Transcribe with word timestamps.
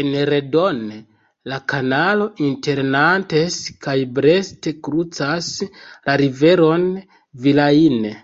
En 0.00 0.10
Redon, 0.30 0.82
la 1.52 1.60
kanalo 1.74 2.26
inter 2.48 2.84
Nantes 2.96 3.58
kaj 3.88 3.96
Brest 4.20 4.70
krucas 4.90 5.52
la 5.82 6.22
riveron 6.26 6.88
Vilaine. 7.48 8.18